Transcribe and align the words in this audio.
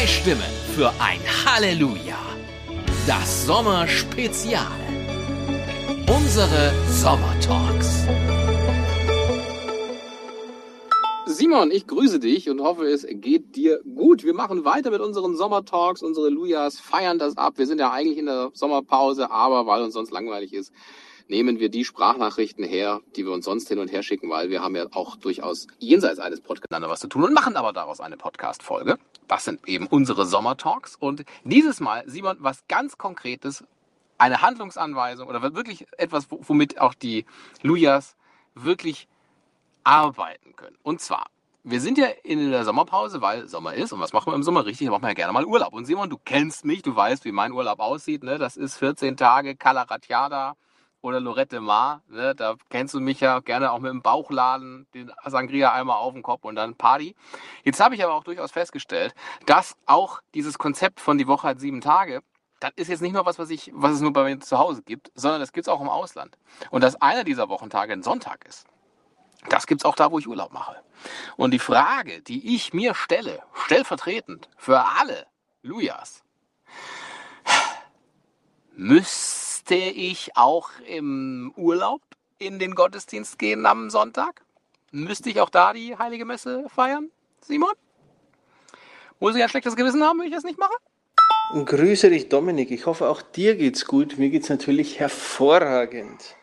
Zwei 0.00 0.06
Stimmen 0.06 0.52
für 0.74 0.90
ein 0.98 1.20
Halleluja. 1.44 2.16
Das 3.06 3.44
Sommerspezial. 3.44 4.64
Unsere 6.08 6.72
Sommertalks. 6.88 8.06
Simon, 11.26 11.70
ich 11.70 11.86
grüße 11.86 12.18
dich 12.18 12.48
und 12.48 12.62
hoffe, 12.62 12.86
es 12.86 13.06
geht 13.10 13.54
dir 13.56 13.82
gut. 13.94 14.24
Wir 14.24 14.32
machen 14.32 14.64
weiter 14.64 14.90
mit 14.90 15.02
unseren 15.02 15.36
Sommertalks, 15.36 16.02
unsere 16.02 16.30
Lujas 16.30 16.80
feiern 16.80 17.18
das 17.18 17.36
ab. 17.36 17.58
Wir 17.58 17.66
sind 17.66 17.78
ja 17.78 17.90
eigentlich 17.90 18.16
in 18.16 18.24
der 18.24 18.52
Sommerpause, 18.54 19.30
aber 19.30 19.66
weil 19.66 19.82
uns 19.82 19.92
sonst 19.92 20.12
langweilig 20.12 20.54
ist, 20.54 20.72
nehmen 21.30 21.60
wir 21.60 21.68
die 21.70 21.84
Sprachnachrichten 21.84 22.64
her, 22.64 23.00
die 23.16 23.24
wir 23.24 23.32
uns 23.32 23.44
sonst 23.44 23.68
hin 23.68 23.78
und 23.78 23.90
her 23.90 24.02
schicken, 24.02 24.28
weil 24.28 24.50
wir 24.50 24.62
haben 24.62 24.74
ja 24.74 24.86
auch 24.92 25.16
durchaus 25.16 25.68
jenseits 25.78 26.18
eines 26.18 26.40
Podcasts 26.40 26.70
was 26.70 27.00
zu 27.00 27.08
tun 27.08 27.24
und 27.24 27.32
machen 27.32 27.56
aber 27.56 27.72
daraus 27.72 28.00
eine 28.00 28.16
Podcast-Folge. 28.16 28.98
Das 29.28 29.44
sind 29.44 29.66
eben 29.68 29.86
unsere 29.86 30.26
Sommertalks. 30.26 30.96
Und 30.96 31.24
dieses 31.44 31.78
Mal, 31.80 32.02
Simon, 32.06 32.36
was 32.40 32.66
ganz 32.66 32.98
Konkretes, 32.98 33.64
eine 34.18 34.42
Handlungsanweisung 34.42 35.28
oder 35.28 35.40
wirklich 35.54 35.86
etwas, 35.96 36.26
womit 36.30 36.80
auch 36.80 36.94
die 36.94 37.24
Lujas 37.62 38.16
wirklich 38.54 39.08
arbeiten 39.84 40.56
können. 40.56 40.76
Und 40.82 41.00
zwar, 41.00 41.26
wir 41.62 41.80
sind 41.80 41.96
ja 41.96 42.06
in 42.24 42.50
der 42.50 42.64
Sommerpause, 42.64 43.22
weil 43.22 43.46
Sommer 43.46 43.74
ist. 43.74 43.92
Und 43.92 44.00
was 44.00 44.12
machen 44.12 44.32
wir 44.32 44.34
im 44.34 44.42
Sommer? 44.42 44.66
Richtig, 44.66 44.88
da 44.88 44.90
machen 44.90 45.04
wir 45.04 45.10
ja 45.10 45.14
gerne 45.14 45.32
mal 45.32 45.44
Urlaub. 45.44 45.72
Und 45.72 45.84
Simon, 45.84 46.10
du 46.10 46.18
kennst 46.22 46.64
mich, 46.64 46.82
du 46.82 46.94
weißt, 46.94 47.24
wie 47.24 47.32
mein 47.32 47.52
Urlaub 47.52 47.78
aussieht. 47.78 48.24
Ne? 48.24 48.36
Das 48.36 48.56
ist 48.56 48.76
14 48.76 49.16
Tage 49.16 49.54
Calaratiada 49.54 50.56
oder 51.02 51.20
Lorette 51.20 51.60
Mar. 51.60 52.02
Ne? 52.08 52.34
Da 52.34 52.56
kennst 52.68 52.94
du 52.94 53.00
mich 53.00 53.20
ja 53.20 53.40
gerne 53.40 53.72
auch 53.72 53.78
mit 53.78 53.90
dem 53.90 54.02
Bauchladen, 54.02 54.86
den 54.94 55.10
Sangria 55.24 55.72
einmal 55.72 55.96
auf 55.96 56.12
den 56.12 56.22
Kopf 56.22 56.44
und 56.44 56.56
dann 56.56 56.74
Party. 56.74 57.14
Jetzt 57.64 57.80
habe 57.80 57.94
ich 57.94 58.04
aber 58.04 58.14
auch 58.14 58.24
durchaus 58.24 58.52
festgestellt, 58.52 59.14
dass 59.46 59.76
auch 59.86 60.20
dieses 60.34 60.58
Konzept 60.58 61.00
von 61.00 61.18
die 61.18 61.26
Woche 61.26 61.48
hat 61.48 61.60
sieben 61.60 61.80
Tage, 61.80 62.22
das 62.60 62.72
ist 62.76 62.88
jetzt 62.88 63.00
nicht 63.00 63.12
nur 63.12 63.24
was, 63.24 63.38
was, 63.38 63.48
ich, 63.48 63.70
was 63.74 63.92
es 63.92 64.00
nur 64.00 64.12
bei 64.12 64.24
mir 64.24 64.38
zu 64.40 64.58
Hause 64.58 64.82
gibt, 64.82 65.10
sondern 65.14 65.40
das 65.40 65.52
gibt 65.52 65.66
es 65.66 65.72
auch 65.72 65.80
im 65.80 65.88
Ausland. 65.88 66.36
Und 66.70 66.82
dass 66.82 67.00
einer 67.00 67.24
dieser 67.24 67.48
Wochentage 67.48 67.92
ein 67.92 68.02
Sonntag 68.02 68.44
ist, 68.46 68.66
das 69.48 69.66
gibt 69.66 69.80
es 69.80 69.84
auch 69.86 69.94
da, 69.94 70.10
wo 70.10 70.18
ich 70.18 70.28
Urlaub 70.28 70.52
mache. 70.52 70.76
Und 71.36 71.52
die 71.52 71.58
Frage, 71.58 72.20
die 72.20 72.54
ich 72.54 72.74
mir 72.74 72.94
stelle, 72.94 73.42
stellvertretend 73.54 74.50
für 74.58 74.84
alle 74.84 75.26
Lujas, 75.62 76.22
müsste 78.76 79.49
müsste 79.70 80.00
ich 80.00 80.30
auch 80.34 80.68
im 80.88 81.52
Urlaub 81.56 82.00
in 82.38 82.58
den 82.58 82.74
Gottesdienst 82.74 83.38
gehen 83.38 83.66
am 83.66 83.88
Sonntag? 83.88 84.42
Müsste 84.90 85.30
ich 85.30 85.40
auch 85.40 85.48
da 85.48 85.72
die 85.72 85.96
Heilige 85.96 86.24
Messe 86.24 86.64
feiern, 86.74 87.08
Simon? 87.40 87.70
Muss 89.20 89.36
ich 89.36 89.42
ein 89.44 89.48
schlechtes 89.48 89.76
Gewissen 89.76 90.02
haben, 90.02 90.18
wenn 90.18 90.26
ich 90.26 90.34
das 90.34 90.42
nicht 90.42 90.58
mache? 90.58 90.74
Grüße 91.64 92.10
dich, 92.10 92.28
Dominik. 92.28 92.72
Ich 92.72 92.86
hoffe, 92.86 93.08
auch 93.08 93.22
dir 93.22 93.54
geht's 93.54 93.86
gut. 93.86 94.18
Mir 94.18 94.30
geht's 94.30 94.48
natürlich 94.48 94.98
hervorragend. 94.98 96.34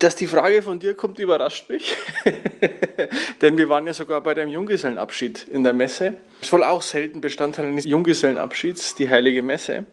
Dass 0.00 0.16
die 0.16 0.26
Frage 0.26 0.60
von 0.62 0.80
dir 0.80 0.96
kommt, 0.96 1.20
überrascht 1.20 1.68
mich. 1.68 1.96
Denn 3.42 3.58
wir 3.58 3.68
waren 3.68 3.86
ja 3.86 3.94
sogar 3.94 4.22
bei 4.22 4.34
deinem 4.34 4.50
Junggesellenabschied 4.50 5.46
in 5.46 5.62
der 5.62 5.72
Messe. 5.72 6.16
Ist 6.40 6.52
wohl 6.52 6.64
auch 6.64 6.82
selten 6.82 7.20
Bestandteil 7.20 7.66
eines 7.66 7.84
Junggesellenabschieds, 7.84 8.96
die 8.96 9.08
heilige 9.08 9.44
Messe. 9.44 9.86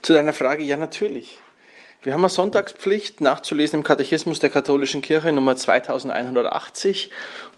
Zu 0.00 0.14
deiner 0.14 0.32
Frage, 0.32 0.62
ja 0.62 0.78
natürlich. 0.78 1.38
Wir 2.00 2.12
haben 2.12 2.20
eine 2.20 2.28
Sonntagspflicht 2.28 3.20
nachzulesen 3.20 3.80
im 3.80 3.82
Katechismus 3.82 4.38
der 4.38 4.50
katholischen 4.50 5.02
Kirche 5.02 5.32
Nummer 5.32 5.56
2180 5.56 7.10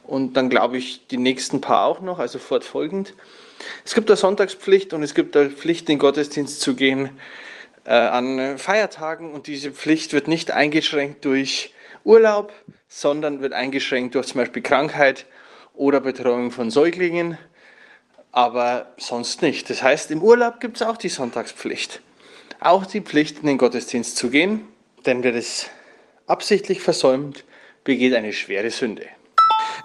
und 0.04 0.32
dann 0.32 0.48
glaube 0.48 0.78
ich 0.78 1.06
die 1.08 1.18
nächsten 1.18 1.60
paar 1.60 1.84
auch 1.84 2.00
noch, 2.00 2.18
also 2.18 2.38
fortfolgend. 2.38 3.12
Es 3.84 3.94
gibt 3.94 4.08
eine 4.08 4.16
Sonntagspflicht 4.16 4.94
und 4.94 5.02
es 5.02 5.14
gibt 5.14 5.36
eine 5.36 5.50
Pflicht, 5.50 5.88
den 5.88 5.98
Gottesdienst 5.98 6.62
zu 6.62 6.74
gehen 6.74 7.10
äh, 7.84 7.90
an 7.90 8.56
Feiertagen 8.56 9.30
und 9.30 9.46
diese 9.46 9.72
Pflicht 9.72 10.14
wird 10.14 10.26
nicht 10.26 10.52
eingeschränkt 10.52 11.26
durch 11.26 11.74
Urlaub, 12.04 12.54
sondern 12.88 13.42
wird 13.42 13.52
eingeschränkt 13.52 14.14
durch 14.14 14.28
zum 14.28 14.40
Beispiel 14.40 14.62
Krankheit 14.62 15.26
oder 15.74 16.00
Betreuung 16.00 16.50
von 16.50 16.70
Säuglingen, 16.70 17.36
aber 18.32 18.94
sonst 18.96 19.42
nicht. 19.42 19.68
Das 19.68 19.82
heißt, 19.82 20.10
im 20.10 20.22
Urlaub 20.22 20.60
gibt 20.60 20.76
es 20.76 20.82
auch 20.82 20.96
die 20.96 21.10
Sonntagspflicht 21.10 22.00
auch 22.60 22.86
die 22.86 23.00
Pflicht, 23.00 23.40
in 23.40 23.46
den 23.46 23.58
Gottesdienst 23.58 24.16
zu 24.16 24.30
gehen, 24.30 24.68
denn 25.06 25.22
wer 25.22 25.32
das 25.32 25.68
absichtlich 26.26 26.80
versäumt, 26.80 27.44
begeht 27.84 28.14
eine 28.14 28.32
schwere 28.32 28.70
Sünde. 28.70 29.06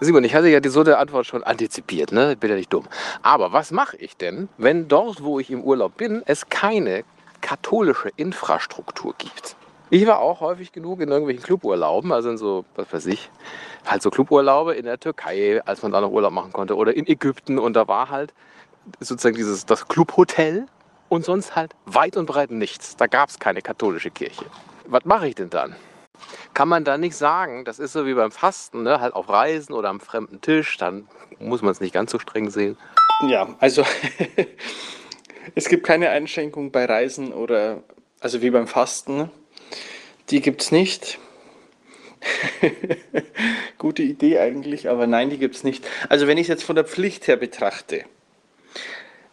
Simon, 0.02 0.26
ich 0.26 0.36
hatte 0.36 0.50
ja 0.50 0.60
die 0.60 0.70
so 0.70 0.84
der 0.84 1.00
Antwort 1.00 1.26
schon 1.26 1.44
antizipiert, 1.44 2.12
ne? 2.12 2.34
Ich 2.34 2.38
bin 2.38 2.50
ja 2.50 2.58
nicht 2.58 2.72
dumm. 2.72 2.86
Aber 3.22 3.54
was 3.54 3.72
mache 3.72 3.96
ich 3.98 4.18
denn, 4.18 4.50
wenn 4.58 4.90
dort, 4.90 5.24
wo 5.24 5.40
ich 5.40 5.50
im 5.50 5.64
Urlaub 5.64 5.96
bin, 5.96 6.22
es 6.26 6.50
keine 6.50 7.06
katholische 7.40 8.10
Infrastruktur 8.18 9.16
gibt? 9.18 9.56
Ich 9.90 10.06
war 10.06 10.20
auch 10.20 10.42
häufig 10.42 10.72
genug 10.72 11.00
in 11.00 11.10
irgendwelchen 11.10 11.44
Cluburlauben, 11.44 12.12
also 12.12 12.30
in 12.30 12.38
so, 12.38 12.66
was 12.76 12.92
weiß 12.92 13.06
ich, 13.06 13.30
halt 13.86 14.02
so 14.02 14.10
Cluburlaube 14.10 14.74
in 14.74 14.86
der 14.86 15.00
Türkei, 15.00 15.62
als 15.64 15.82
man 15.82 15.92
da 15.92 16.02
noch 16.02 16.12
Urlaub 16.12 16.34
machen 16.34 16.52
konnte, 16.52 16.76
oder 16.76 16.96
in 16.96 17.08
Ägypten 17.08 17.58
und 17.58 17.74
da 17.74 17.88
war 17.88 18.10
halt 18.10 18.34
sozusagen 19.00 19.36
dieses, 19.36 19.66
das 19.66 19.88
Clubhotel 19.88 20.66
und 21.10 21.26
sonst 21.26 21.56
halt 21.56 21.74
weit 21.86 22.18
und 22.18 22.26
breit 22.26 22.52
nichts. 22.52 22.96
Da 22.96 23.08
gab 23.08 23.30
es 23.30 23.40
keine 23.40 23.62
katholische 23.62 24.12
Kirche. 24.12 24.46
Was 24.86 25.06
mache 25.06 25.28
ich 25.28 25.36
denn 25.36 25.50
dann? 25.50 25.76
Kann 26.54 26.70
man 26.70 26.84
da 26.84 26.98
nicht 26.98 27.16
sagen, 27.16 27.66
das 27.66 27.80
ist 27.80 27.94
so 27.94 28.06
wie 28.06 28.14
beim 28.14 28.32
Fasten, 28.32 28.84
ne? 28.84 29.02
halt 29.02 29.14
auf 29.14 29.30
Reisen 29.30 29.74
oder 29.74 29.90
am 29.90 30.00
fremden 30.00 30.42
Tisch, 30.42 30.78
dann 30.78 31.08
muss 31.40 31.62
man 31.62 31.72
es 31.72 31.82
nicht 31.82 31.94
ganz 31.94 32.12
so 32.12 32.20
streng 32.20 32.50
sehen. 32.50 32.78
Ja, 33.28 33.56
also 33.60 33.84
es 35.56 35.68
gibt 35.68 35.86
keine 35.86 36.10
Einschränkung 36.10 36.72
bei 36.72 36.86
Reisen 36.86 37.34
oder, 37.34 37.84
also 38.20 38.42
wie 38.42 38.50
beim 38.50 38.68
Fasten, 38.68 39.30
die 40.30 40.42
gibt 40.42 40.62
es 40.62 40.72
nicht. 40.72 41.20
Gute 43.78 44.02
Idee 44.02 44.40
eigentlich, 44.40 44.90
aber 44.90 45.08
nein, 45.08 45.30
die 45.30 45.38
gibt 45.38 45.56
es 45.56 45.64
nicht. 45.64 45.86
Also 46.10 46.28
wenn 46.28 46.38
ich 46.38 46.44
es 46.44 46.50
jetzt 46.50 46.64
von 46.64 46.76
der 46.76 46.86
Pflicht 46.86 47.28
her 47.28 47.36
betrachte, 47.36 48.06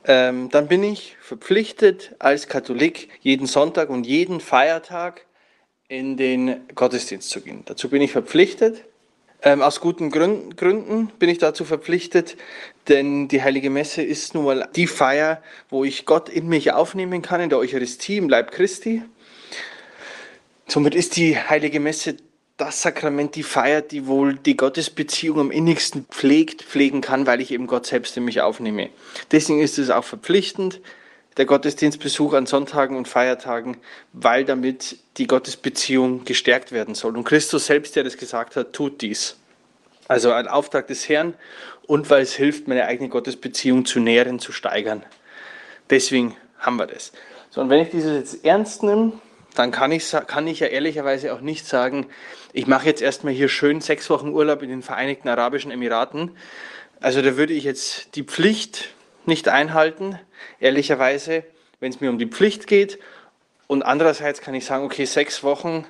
ähm, 0.05 0.49
dann 0.51 0.69
bin 0.69 0.83
ich 0.83 1.17
verpflichtet 1.21 2.15
als 2.19 2.49
Katholik 2.49 3.09
jeden 3.21 3.47
Sonntag 3.47 3.91
und 3.91 4.07
jeden 4.07 4.41
Feiertag 4.41 5.27
in 5.89 6.17
den 6.17 6.67
Gottesdienst 6.75 7.31
zu 7.31 7.41
gehen. 7.41 7.63
Dazu 7.67 7.89
bin 7.89 8.03
ich 8.03 8.13
verpflichtet. 8.13 8.85
Ähm, 9.45 9.61
aus 9.61 9.81
guten 9.81 10.11
Gründen, 10.11 10.55
Gründen 10.55 11.09
bin 11.19 11.29
ich 11.29 11.39
dazu 11.39 11.65
verpflichtet, 11.65 12.37
denn 12.89 13.27
die 13.27 13.43
Heilige 13.43 13.71
Messe 13.71 14.01
ist 14.01 14.35
nun 14.35 14.45
mal 14.45 14.69
die 14.77 14.87
Feier, 14.87 15.43
wo 15.69 15.83
ich 15.83 16.07
Gott 16.07 16.29
in 16.29 16.49
mich 16.49 16.73
aufnehmen 16.73 17.23
kann, 17.23 17.41
in 17.41 17.51
der 17.51 17.59
Eucharistie, 17.59 18.19
im 18.19 18.29
Leib 18.29 18.53
Christi. 18.53 19.03
Somit 20.69 20.95
ist 20.95 21.17
die 21.17 21.37
Heilige 21.37 21.81
Messe 21.81 22.17
das 22.63 22.83
Sakrament, 22.83 23.35
die 23.35 23.43
Feier, 23.43 23.83
die 23.83 24.07
wohl 24.07 24.35
die 24.35 24.57
Gottesbeziehung 24.57 25.41
am 25.41 25.51
innigsten 25.51 26.07
pflegt, 26.11 26.63
pflegen 26.63 27.01
kann, 27.01 27.27
weil 27.27 27.41
ich 27.41 27.51
eben 27.51 27.67
Gott 27.67 27.87
selbst 27.87 28.17
in 28.17 28.25
mich 28.25 28.41
aufnehme. 28.41 28.91
Deswegen 29.33 29.61
ist 29.61 29.79
es 29.79 29.91
auch 29.91 30.05
verpflichtend, 30.05 30.81
der 31.37 31.47
Gottesdienstbesuch 31.47 32.35
an 32.35 32.47
Sonntagen 32.47 32.97
und 32.97 33.09
Feiertagen, 33.09 33.79
weil 34.13 34.45
damit 34.45 34.99
die 35.17 35.27
Gottesbeziehung 35.27 36.25
gestärkt 36.25 36.73
werden 36.73 36.95
soll. 36.95 37.17
Und 37.17 37.25
Christus 37.25 37.67
selbst, 37.67 37.97
der 37.97 38.05
das 38.05 38.17
gesagt 38.17 38.55
hat, 38.55 38.73
tut 38.73 39.01
dies. 39.01 39.37
Also 40.07 40.33
ein 40.33 40.47
Auftrag 40.47 40.87
des 40.87 41.09
Herrn 41.09 41.35
und 41.87 42.11
weil 42.11 42.23
es 42.23 42.35
hilft, 42.35 42.69
meine 42.69 42.87
eigene 42.87 43.09
Gottesbeziehung 43.09 43.87
zu 43.87 43.99
nähren, 43.99 44.39
zu 44.39 44.53
steigern. 44.53 45.03
Deswegen 45.91 46.37
haben 46.59 46.77
wir 46.77 46.87
das. 46.87 47.13
So, 47.51 47.61
und 47.61 47.71
wenn 47.71 47.83
ich 47.83 47.91
dieses 47.91 48.33
jetzt 48.33 48.45
ernst 48.45 48.83
nehme, 48.83 49.15
dann 49.55 49.71
kann 49.71 49.93
ich, 49.93 50.11
kann 50.27 50.47
ich 50.47 50.61
ja 50.61 50.69
ehrlicherweise 50.69 51.35
auch 51.35 51.41
nicht 51.41 51.67
sagen, 51.67 52.07
ich 52.53 52.67
mache 52.67 52.87
jetzt 52.87 53.03
erstmal 53.03 53.33
hier 53.33 53.49
schön 53.49 53.81
sechs 53.81 54.09
Wochen 54.11 54.31
Urlaub 54.31 54.63
in 54.63 54.71
den 54.71 54.83
Vereinigten 54.83 55.29
Arabischen 55.29 55.71
Emiraten. 55.71 56.37
Also 57.01 57.21
da 57.23 57.37
würde 57.37 57.53
ich 57.53 57.65
jetzt 57.65 58.15
die 58.17 58.23
Pflicht 58.23 58.91
nicht 59.27 59.49
einhalten, 59.49 60.19
ehrlicherweise, 60.61 61.45
wenn 61.81 61.93
es 61.93 62.01
mir 62.01 62.11
um 62.11 62.19
die 62.19 62.27
Pflicht 62.27 62.67
geht. 62.67 62.99
Und 63.67 63.83
andererseits 63.83 64.41
kann 64.41 64.55
ich 64.55 64.65
sagen, 64.65 64.85
okay, 64.85 65.05
sechs 65.05 65.43
Wochen 65.43 65.87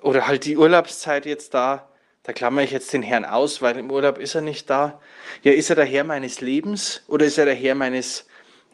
oder 0.00 0.26
halt 0.26 0.44
die 0.44 0.56
Urlaubszeit 0.56 1.26
jetzt 1.26 1.54
da, 1.54 1.88
da 2.22 2.32
klammere 2.32 2.64
ich 2.64 2.72
jetzt 2.72 2.92
den 2.92 3.02
Herrn 3.02 3.24
aus, 3.24 3.62
weil 3.62 3.78
im 3.78 3.90
Urlaub 3.90 4.18
ist 4.18 4.34
er 4.34 4.42
nicht 4.42 4.68
da. 4.68 5.00
Ja, 5.42 5.52
ist 5.52 5.70
er 5.70 5.76
der 5.76 5.86
Herr 5.86 6.04
meines 6.04 6.40
Lebens 6.40 7.02
oder 7.08 7.24
ist 7.24 7.38
er 7.38 7.46
der 7.46 7.54
Herr 7.54 7.74
meines 7.74 8.27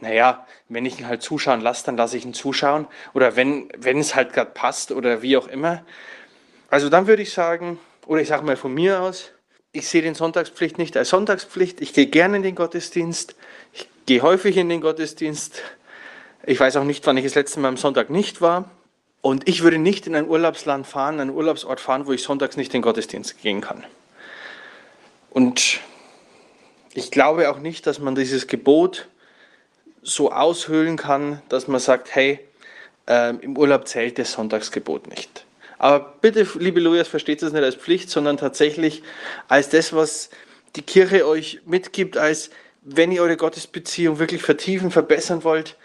naja, 0.05 0.47
wenn 0.69 0.85
ich 0.85 1.01
ihn 1.01 1.09
halt 1.09 1.23
zuschauen 1.23 1.61
lasse, 1.61 1.87
dann 1.87 1.97
lasse 1.97 2.17
ich 2.17 2.25
ihn 2.25 2.35
zuschauen. 2.35 2.87
Oder 3.15 3.37
wenn, 3.37 3.69
wenn 3.77 3.99
es 3.99 4.15
halt 4.15 4.33
gerade 4.33 4.51
passt 4.51 4.93
oder 4.93 5.23
wie 5.23 5.37
auch 5.37 5.49
immer. 5.49 5.83
Also 6.71 6.91
dann 6.91 7.07
würde 7.07 7.23
ich 7.23 7.33
sagen, 7.33 7.79
oder 8.07 8.21
ich 8.21 8.29
sage 8.29 8.45
mal 8.45 8.57
von 8.57 8.73
mir 8.73 9.01
aus, 9.01 9.33
ich 9.73 9.89
sehe 9.89 10.03
den 10.03 10.15
Sonntagspflicht 10.15 10.79
nicht 10.79 10.97
als 10.97 11.09
Sonntagspflicht. 11.09 11.81
Ich 11.81 11.95
gehe 11.95 12.07
gerne 12.07 12.37
in 12.37 12.43
den 12.43 12.55
Gottesdienst. 12.55 13.35
Ich 13.73 13.89
gehe 14.07 14.23
häufig 14.23 14.57
in 14.57 14.69
den 14.69 14.83
Gottesdienst. 14.83 15.63
Ich 16.45 16.61
weiß 16.61 16.77
auch 16.77 16.85
nicht, 16.85 17.07
wann 17.07 17.17
ich 17.17 17.25
das 17.25 17.35
letzte 17.35 17.61
Mal 17.61 17.69
am 17.69 17.77
Sonntag 17.79 18.11
nicht 18.11 18.41
war. 18.41 18.71
Und 19.23 19.49
ich 19.49 19.63
würde 19.63 19.79
nicht 19.79 20.07
in 20.07 20.15
ein 20.15 20.29
Urlaubsland 20.29 20.87
fahren, 20.87 21.19
einen 21.19 21.31
Urlaubsort 21.31 21.81
fahren, 21.81 22.07
wo 22.07 22.13
ich 22.13 22.23
sonntags 22.23 22.59
nicht 22.59 22.75
in 22.75 22.81
den 22.81 22.83
Gottesdienst 22.83 23.41
gehen 23.41 23.63
kann. 23.63 23.85
Und 25.31 25.81
ich 26.93 27.11
glaube 27.11 27.51
auch 27.51 27.59
nicht, 27.59 27.87
dass 27.87 27.99
man 27.99 28.15
dieses 28.15 28.47
Gebot 28.47 29.09
so 30.05 30.31
aushöhlen 30.31 30.97
kann, 30.97 31.43
dass 31.49 31.67
man 31.67 31.81
sagt, 31.81 32.15
hey, 32.15 32.41
ähm, 33.07 33.41
im 33.41 33.59
Urlaub 33.59 33.89
zählt 33.89 34.19
das 34.19 34.33
Sonntagsgebot 34.33 35.09
nicht. 35.09 35.45
Aber 35.79 36.15
bitte, 36.21 36.47
liebe 36.59 36.81
Lujas, 36.81 37.09
versteht 37.09 37.43
es 37.43 37.53
nicht 37.53 37.65
als 37.65 37.75
Pflicht, 37.75 38.09
sondern 38.09 38.37
tatsächlich 38.37 39.03
als 39.49 39.69
das, 39.69 39.93
was 39.93 40.31
die 40.77 40.83
Kirche 40.83 41.27
euch 41.27 41.61
mitgibt, 41.67 42.17
als 42.17 42.51
wenn 42.83 43.13
ihr 43.13 43.23
eure 43.23 43.37
Gottesbeziehung 43.37 44.19
wirklich 44.19 44.43
vertiefen, 44.43 44.91
verbessern 44.91 45.45
wollt 45.45 45.77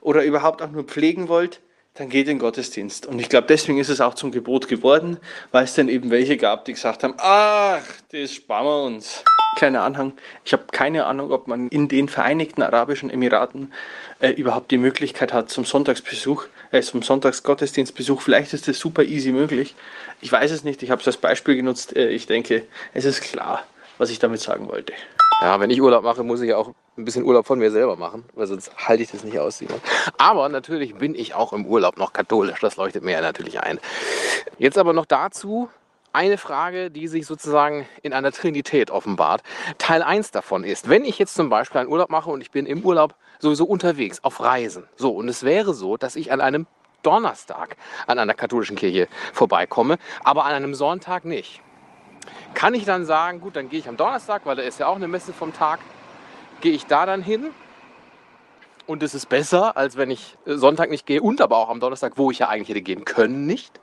oder 0.00 0.24
überhaupt 0.24 0.62
auch 0.62 0.70
nur 0.70 0.84
pflegen 0.84 1.28
wollt, 1.28 1.60
dann 1.94 2.08
geht 2.08 2.28
in 2.28 2.36
den 2.36 2.38
Gottesdienst. 2.38 3.06
Und 3.06 3.18
ich 3.18 3.28
glaube, 3.28 3.46
deswegen 3.48 3.78
ist 3.78 3.88
es 3.88 4.00
auch 4.00 4.14
zum 4.14 4.30
Gebot 4.30 4.68
geworden, 4.68 5.18
weil 5.50 5.64
es 5.64 5.74
dann 5.74 5.88
eben 5.88 6.10
welche 6.10 6.36
gab, 6.36 6.64
die 6.64 6.72
gesagt 6.72 7.02
haben, 7.02 7.14
ach, 7.18 7.82
das 8.12 8.32
sparen 8.32 8.66
wir 8.66 8.84
uns. 8.84 9.24
Kleiner 9.58 9.82
Anhang. 9.82 10.12
Ich 10.44 10.52
habe 10.52 10.66
keine 10.70 11.06
Ahnung, 11.06 11.32
ob 11.32 11.48
man 11.48 11.66
in 11.66 11.88
den 11.88 12.08
Vereinigten 12.08 12.62
Arabischen 12.62 13.10
Emiraten 13.10 13.72
äh, 14.20 14.30
überhaupt 14.30 14.70
die 14.70 14.78
Möglichkeit 14.78 15.32
hat 15.32 15.50
zum 15.50 15.64
Sonntagsbesuch, 15.64 16.44
äh, 16.70 16.80
zum 16.80 17.02
Sonntagsgottesdienstbesuch. 17.02 18.20
Vielleicht 18.20 18.52
ist 18.54 18.68
das 18.68 18.78
super 18.78 19.02
easy 19.02 19.32
möglich. 19.32 19.74
Ich 20.20 20.30
weiß 20.30 20.52
es 20.52 20.62
nicht. 20.62 20.84
Ich 20.84 20.92
habe 20.92 21.00
es 21.00 21.08
als 21.08 21.16
Beispiel 21.16 21.56
genutzt. 21.56 21.96
Äh, 21.96 22.10
ich 22.10 22.28
denke, 22.28 22.68
es 22.94 23.04
ist 23.04 23.20
klar, 23.20 23.64
was 23.98 24.10
ich 24.10 24.20
damit 24.20 24.40
sagen 24.40 24.68
wollte. 24.68 24.92
Ja, 25.40 25.58
wenn 25.58 25.70
ich 25.70 25.82
Urlaub 25.82 26.04
mache, 26.04 26.22
muss 26.22 26.40
ich 26.40 26.54
auch 26.54 26.72
ein 26.96 27.04
bisschen 27.04 27.24
Urlaub 27.24 27.44
von 27.44 27.58
mir 27.58 27.72
selber 27.72 27.96
machen, 27.96 28.22
weil 28.34 28.46
sonst 28.46 28.70
halte 28.76 29.02
ich 29.02 29.10
das 29.10 29.24
nicht 29.24 29.40
aus. 29.40 29.58
Simon. 29.58 29.80
Aber 30.18 30.48
natürlich 30.48 30.94
bin 30.94 31.16
ich 31.16 31.34
auch 31.34 31.52
im 31.52 31.66
Urlaub 31.66 31.96
noch 31.96 32.12
katholisch, 32.12 32.60
das 32.60 32.76
leuchtet 32.76 33.02
mir 33.02 33.12
ja 33.12 33.20
natürlich 33.20 33.60
ein. 33.60 33.80
Jetzt 34.58 34.78
aber 34.78 34.92
noch 34.92 35.06
dazu 35.06 35.68
eine 36.18 36.36
Frage, 36.36 36.90
die 36.90 37.06
sich 37.06 37.26
sozusagen 37.26 37.88
in 38.02 38.12
einer 38.12 38.32
Trinität 38.32 38.90
offenbart. 38.90 39.44
Teil 39.78 40.02
1 40.02 40.32
davon 40.32 40.64
ist, 40.64 40.88
wenn 40.88 41.04
ich 41.04 41.16
jetzt 41.20 41.34
zum 41.34 41.48
Beispiel 41.48 41.80
einen 41.80 41.90
Urlaub 41.90 42.10
mache 42.10 42.28
und 42.28 42.40
ich 42.40 42.50
bin 42.50 42.66
im 42.66 42.84
Urlaub 42.84 43.14
sowieso 43.38 43.64
unterwegs, 43.64 44.18
auf 44.24 44.40
Reisen, 44.40 44.88
so, 44.96 45.12
und 45.12 45.28
es 45.28 45.44
wäre 45.44 45.74
so, 45.74 45.96
dass 45.96 46.16
ich 46.16 46.32
an 46.32 46.40
einem 46.40 46.66
Donnerstag 47.04 47.76
an 48.08 48.18
einer 48.18 48.34
katholischen 48.34 48.74
Kirche 48.74 49.06
vorbeikomme, 49.32 49.96
aber 50.24 50.44
an 50.44 50.54
einem 50.54 50.74
Sonntag 50.74 51.24
nicht. 51.24 51.60
Kann 52.52 52.74
ich 52.74 52.84
dann 52.84 53.04
sagen, 53.04 53.40
gut, 53.40 53.54
dann 53.54 53.68
gehe 53.68 53.78
ich 53.78 53.88
am 53.88 53.96
Donnerstag, 53.96 54.44
weil 54.44 54.56
da 54.56 54.62
ist 54.62 54.80
ja 54.80 54.88
auch 54.88 54.96
eine 54.96 55.06
Messe 55.06 55.32
vom 55.32 55.52
Tag, 55.52 55.78
gehe 56.60 56.72
ich 56.72 56.86
da 56.86 57.06
dann 57.06 57.22
hin 57.22 57.50
und 58.88 59.04
es 59.04 59.14
ist 59.14 59.28
besser, 59.28 59.76
als 59.76 59.96
wenn 59.96 60.10
ich 60.10 60.36
Sonntag 60.46 60.90
nicht 60.90 61.06
gehe 61.06 61.22
und 61.22 61.40
aber 61.40 61.58
auch 61.58 61.68
am 61.68 61.78
Donnerstag, 61.78 62.14
wo 62.16 62.32
ich 62.32 62.40
ja 62.40 62.48
eigentlich 62.48 62.70
hätte 62.70 62.82
gehen 62.82 63.04
können, 63.04 63.46
nicht. 63.46 63.78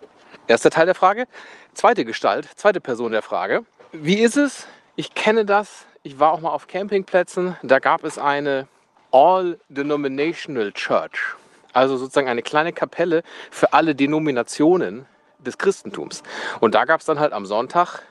Erster 0.48 0.70
Teil 0.70 0.86
der 0.86 0.94
Frage. 0.94 1.26
Zweite 1.74 2.06
Gestalt, 2.06 2.48
zweite 2.56 2.80
Person 2.80 3.12
der 3.12 3.24
Frage. 3.24 3.66
Wie 3.92 4.20
ist 4.20 4.38
es? 4.38 4.68
Ich 4.96 5.16
kenne 5.16 5.44
das. 5.44 5.88
Ich 6.04 6.20
war 6.20 6.32
auch 6.32 6.40
mal 6.40 6.52
auf 6.52 6.68
Campingplätzen. 6.68 7.58
Da 7.64 7.80
gab 7.80 8.04
es 8.04 8.20
eine 8.20 8.68
All-Denominational 9.12 10.72
Church. 10.74 11.36
Also 11.74 11.98
sozusagen 11.98 12.28
eine 12.28 12.44
kleine 12.44 12.74
Kapelle 12.74 13.24
für 13.50 13.74
alle 13.74 13.96
Denominationen 13.96 15.08
des 15.40 15.58
Christentums. 15.58 16.22
Und 16.60 16.76
da 16.76 16.86
gab 16.86 17.00
es 17.00 17.08
dann 17.08 17.20
halt 17.20 17.34
am 17.34 17.48
Sonntag 17.48 18.04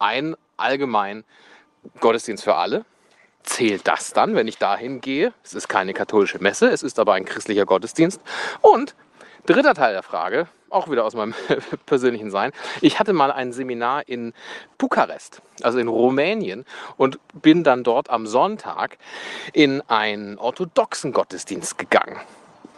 einen 0.00 0.36
allgemeinen 0.56 1.24
Gottesdienst 2.00 2.42
für 2.42 2.56
alle 2.56 2.84
zählt 3.48 3.88
das 3.88 4.12
dann, 4.12 4.34
wenn 4.34 4.46
ich 4.46 4.58
dahin 4.58 5.00
gehe? 5.00 5.32
Es 5.42 5.54
ist 5.54 5.68
keine 5.68 5.94
katholische 5.94 6.38
Messe, 6.38 6.68
es 6.68 6.82
ist 6.82 6.98
aber 6.98 7.14
ein 7.14 7.24
christlicher 7.24 7.64
Gottesdienst. 7.64 8.20
Und 8.60 8.94
dritter 9.48 9.74
Teil 9.74 9.94
der 9.94 10.02
Frage, 10.02 10.46
auch 10.68 10.90
wieder 10.90 11.04
aus 11.04 11.14
meinem 11.14 11.34
persönlichen 11.86 12.30
Sein. 12.30 12.52
Ich 12.82 12.98
hatte 12.98 13.12
mal 13.12 13.32
ein 13.32 13.52
Seminar 13.52 14.06
in 14.06 14.34
Bukarest, 14.76 15.40
also 15.62 15.78
in 15.78 15.88
Rumänien, 15.88 16.66
und 16.96 17.18
bin 17.32 17.64
dann 17.64 17.82
dort 17.82 18.10
am 18.10 18.26
Sonntag 18.26 18.98
in 19.52 19.80
einen 19.88 20.38
orthodoxen 20.38 21.12
Gottesdienst 21.12 21.78
gegangen. 21.78 22.20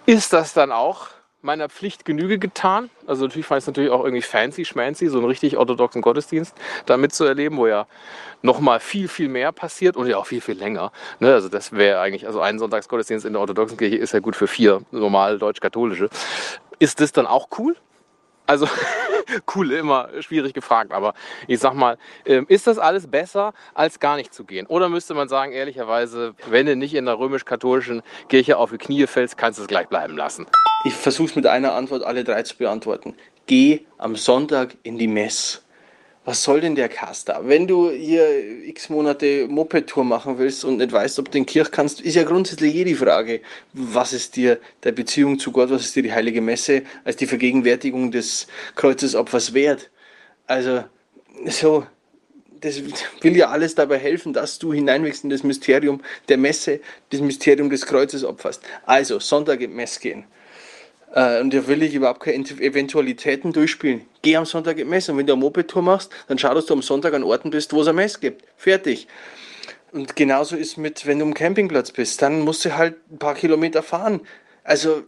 Ist 0.06 0.32
das 0.32 0.52
dann 0.52 0.70
auch 0.70 1.08
meiner 1.42 1.68
Pflicht 1.68 2.04
Genüge 2.04 2.38
getan. 2.38 2.90
Also 3.06 3.24
natürlich 3.24 3.46
fand 3.46 3.58
ich 3.58 3.62
es 3.62 3.66
natürlich 3.66 3.90
auch 3.90 4.04
irgendwie 4.04 4.22
fancy, 4.22 4.64
schmancy, 4.64 5.08
so 5.08 5.18
einen 5.18 5.26
richtig 5.26 5.56
orthodoxen 5.56 6.02
Gottesdienst 6.02 6.54
da 6.86 6.96
mitzuerleben, 6.96 7.56
wo 7.58 7.66
ja 7.66 7.86
nochmal 8.42 8.80
viel, 8.80 9.08
viel 9.08 9.28
mehr 9.28 9.52
passiert 9.52 9.96
und 9.96 10.06
ja 10.06 10.18
auch 10.18 10.26
viel, 10.26 10.40
viel 10.40 10.58
länger. 10.58 10.92
Ne? 11.18 11.32
Also 11.32 11.48
das 11.48 11.72
wäre 11.72 12.00
eigentlich, 12.00 12.26
also 12.26 12.40
ein 12.40 12.58
Sonntagsgottesdienst 12.58 13.24
in 13.24 13.32
der 13.32 13.40
orthodoxen 13.40 13.76
Kirche 13.76 13.96
ist 13.96 14.12
ja 14.12 14.20
gut 14.20 14.36
für 14.36 14.46
vier 14.46 14.82
normal 14.90 15.38
deutsch-katholische. 15.38 16.08
Ist 16.78 17.00
das 17.00 17.12
dann 17.12 17.26
auch 17.26 17.48
cool? 17.58 17.76
Also 18.46 18.66
cool, 19.54 19.72
immer 19.72 20.08
schwierig 20.20 20.54
gefragt, 20.54 20.92
aber 20.92 21.14
ich 21.46 21.58
sag 21.58 21.74
mal, 21.74 21.98
ähm, 22.24 22.46
ist 22.48 22.66
das 22.66 22.78
alles 22.78 23.06
besser, 23.06 23.52
als 23.74 24.00
gar 24.00 24.16
nicht 24.16 24.34
zu 24.34 24.44
gehen? 24.44 24.66
Oder 24.66 24.88
müsste 24.88 25.14
man 25.14 25.28
sagen, 25.28 25.52
ehrlicherweise, 25.52 26.34
wenn 26.48 26.66
du 26.66 26.76
nicht 26.76 26.94
in 26.94 27.06
der 27.06 27.18
römisch-katholischen 27.18 28.02
Kirche 28.28 28.56
auf 28.56 28.70
die 28.70 28.78
Knie 28.78 29.06
fällst, 29.06 29.36
kannst 29.36 29.58
du 29.58 29.62
es 29.62 29.68
gleich 29.68 29.88
bleiben 29.88 30.16
lassen? 30.16 30.46
Ich 30.84 30.94
versuche 30.94 31.28
es 31.28 31.36
mit 31.36 31.46
einer 31.46 31.74
Antwort 31.74 32.02
alle 32.02 32.24
drei 32.24 32.42
zu 32.42 32.56
beantworten. 32.56 33.14
Geh 33.46 33.86
am 33.98 34.16
Sonntag 34.16 34.76
in 34.82 34.98
die 34.98 35.08
Mess 35.08 35.62
was 36.24 36.42
soll 36.42 36.60
denn 36.60 36.74
der 36.74 36.88
Caster? 36.88 37.40
Wenn 37.44 37.66
du 37.66 37.90
hier 37.90 38.64
x 38.66 38.90
Monate 38.90 39.48
Moped-Tour 39.48 40.04
machen 40.04 40.38
willst 40.38 40.64
und 40.64 40.76
nicht 40.76 40.92
weißt, 40.92 41.18
ob 41.18 41.30
du 41.30 41.38
in 41.38 41.46
Kirch 41.46 41.70
kannst, 41.70 42.00
ist 42.02 42.14
ja 42.14 42.24
grundsätzlich 42.24 42.74
jede 42.74 42.94
Frage, 42.94 43.40
was 43.72 44.12
ist 44.12 44.36
dir 44.36 44.58
der 44.84 44.92
Beziehung 44.92 45.38
zu 45.38 45.50
Gott, 45.50 45.70
was 45.70 45.82
ist 45.82 45.96
dir 45.96 46.02
die 46.02 46.12
heilige 46.12 46.42
Messe 46.42 46.82
als 47.04 47.16
die 47.16 47.26
Vergegenwärtigung 47.26 48.10
des 48.10 48.46
Kreuzesopfers 48.76 49.54
wert? 49.54 49.90
Also, 50.46 50.84
so, 51.46 51.86
das 52.60 52.82
will 53.22 53.36
ja 53.36 53.48
alles 53.48 53.74
dabei 53.74 53.98
helfen, 53.98 54.34
dass 54.34 54.58
du 54.58 54.74
hineinwächst 54.74 55.24
in 55.24 55.30
das 55.30 55.42
Mysterium 55.42 56.02
der 56.28 56.36
Messe, 56.36 56.80
das 57.10 57.20
Mysterium 57.20 57.70
des 57.70 57.86
Kreuzesopfers. 57.86 58.60
Also, 58.84 59.20
Sonntag 59.20 59.62
im 59.62 59.74
Mess 59.74 59.98
gehen. 59.98 60.24
Äh, 61.12 61.40
und 61.40 61.52
da 61.52 61.66
will 61.66 61.82
ich 61.82 61.94
überhaupt 61.94 62.20
keine 62.20 62.44
Eventualitäten 62.44 63.52
durchspielen. 63.52 64.02
Geh 64.22 64.36
am 64.36 64.44
Sonntag 64.44 64.78
im 64.78 64.88
Mess 64.88 65.08
und 65.08 65.18
wenn 65.18 65.26
du 65.26 65.32
eine 65.32 65.40
Moped-Tour 65.40 65.82
machst, 65.82 66.10
dann 66.28 66.38
schau, 66.38 66.54
dass 66.54 66.66
du 66.66 66.74
am 66.74 66.82
Sonntag 66.82 67.14
an 67.14 67.24
Orten 67.24 67.50
bist, 67.50 67.72
wo 67.72 67.82
es 67.82 67.88
ein 67.88 67.96
Mess 67.96 68.20
gibt. 68.20 68.44
Fertig. 68.56 69.08
Und 69.92 70.14
genauso 70.14 70.56
ist 70.56 70.76
mit, 70.76 71.06
wenn 71.06 71.18
du 71.18 71.24
am 71.24 71.34
Campingplatz 71.34 71.90
bist, 71.90 72.22
dann 72.22 72.40
musst 72.40 72.64
du 72.64 72.76
halt 72.76 72.96
ein 73.10 73.18
paar 73.18 73.34
Kilometer 73.34 73.82
fahren. 73.82 74.20
Also, 74.62 75.02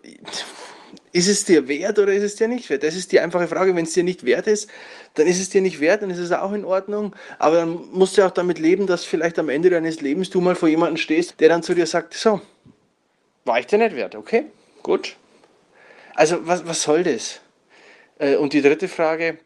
ist 1.12 1.28
es 1.28 1.44
dir 1.44 1.68
wert 1.68 1.98
oder 1.98 2.12
ist 2.12 2.22
es 2.22 2.36
dir 2.36 2.48
nicht 2.48 2.68
wert? 2.68 2.82
Das 2.82 2.96
ist 2.96 3.12
die 3.12 3.20
einfache 3.20 3.46
Frage. 3.46 3.76
Wenn 3.76 3.84
es 3.84 3.92
dir 3.92 4.02
nicht 4.02 4.24
wert 4.24 4.46
ist, 4.46 4.68
dann 5.14 5.26
ist 5.26 5.40
es 5.40 5.50
dir 5.50 5.60
nicht 5.60 5.78
wert, 5.78 6.02
dann 6.02 6.10
ist 6.10 6.18
es 6.18 6.32
auch 6.32 6.52
in 6.52 6.64
Ordnung. 6.64 7.14
Aber 7.38 7.56
dann 7.56 7.78
musst 7.92 8.18
du 8.18 8.26
auch 8.26 8.30
damit 8.30 8.58
leben, 8.58 8.86
dass 8.86 9.04
vielleicht 9.04 9.38
am 9.38 9.48
Ende 9.48 9.70
deines 9.70 10.00
Lebens 10.00 10.30
du 10.30 10.40
mal 10.40 10.56
vor 10.56 10.68
jemandem 10.68 10.96
stehst, 10.96 11.38
der 11.38 11.48
dann 11.48 11.62
zu 11.62 11.74
dir 11.74 11.86
sagt, 11.86 12.14
so, 12.14 12.40
war 13.44 13.60
ich 13.60 13.66
dir 13.66 13.78
nicht 13.78 13.94
wert, 13.94 14.16
okay? 14.16 14.46
Gut, 14.82 15.16
also 16.14 16.46
was, 16.46 16.66
was 16.66 16.82
soll 16.82 17.02
das? 17.04 17.40
Äh, 18.18 18.36
und 18.36 18.52
die 18.52 18.62
dritte 18.62 18.88
Frage, 18.88 19.38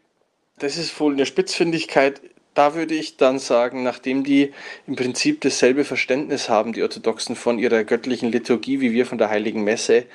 das 0.59 0.77
ist 0.77 0.99
wohl 0.99 1.13
eine 1.13 1.25
Spitzfindigkeit. 1.25 2.21
Da 2.53 2.73
würde 2.73 2.95
ich 2.95 3.17
dann 3.17 3.37
sagen, 3.37 3.83
nachdem 3.83 4.23
die 4.23 4.51
im 4.87 4.95
Prinzip 4.95 5.41
dasselbe 5.41 5.83
Verständnis 5.83 6.49
haben, 6.49 6.73
die 6.73 6.81
Orthodoxen 6.81 7.35
von 7.35 7.59
ihrer 7.59 7.83
göttlichen 7.83 8.31
Liturgie 8.31 8.81
wie 8.81 8.91
wir 8.91 9.05
von 9.05 9.19
der 9.19 9.29
Heiligen 9.29 9.63
Messe, 9.63 10.05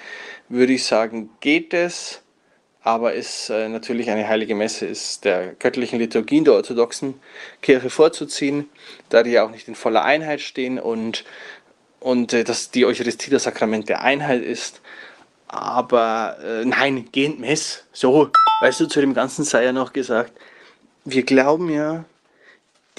würde 0.49 0.73
ich 0.73 0.85
sagen, 0.85 1.30
geht 1.40 1.73
es, 1.73 2.23
aber 2.82 3.14
ist 3.14 3.49
äh, 3.49 3.68
natürlich 3.68 4.11
eine 4.11 4.26
heilige 4.26 4.56
Messe 4.56 4.87
ist 4.87 5.25
der 5.25 5.54
göttlichen 5.54 6.00
Liturgie 6.00 6.38
in 6.38 6.44
der 6.44 6.54
orthodoxen 6.54 7.14
Kirche 7.61 7.90
vorzuziehen, 7.90 8.68
da 9.09 9.23
die 9.23 9.30
ja 9.30 9.44
auch 9.47 9.52
nicht 9.52 9.68
in 9.68 9.76
voller 9.76 10.04
Einheit 10.04 10.40
stehen 10.40 10.80
und, 10.80 11.25
und 12.00 12.32
äh, 12.32 12.42
dass 12.42 12.73
die 12.73 12.85
Eucharistie 12.85 13.30
das 13.30 13.44
Sakrament 13.44 13.88
der 13.88 14.02
Einheit 14.02 14.42
ist 14.42 14.80
aber 15.52 16.38
äh, 16.42 16.64
nein, 16.64 17.09
gehend 17.12 17.38
Mess. 17.38 17.85
So, 17.92 18.30
weißt 18.62 18.80
du, 18.80 18.87
zu 18.87 19.00
dem 19.00 19.14
Ganzen 19.14 19.44
sei 19.44 19.64
ja 19.64 19.73
noch 19.73 19.92
gesagt, 19.92 20.32
wir 21.04 21.23
glauben 21.23 21.71
ja, 21.71 22.04